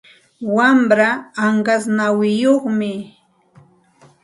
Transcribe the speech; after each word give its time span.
Wamraa 0.55 1.17
anqas 1.45 1.83
nawiyuqmi. 1.95 2.91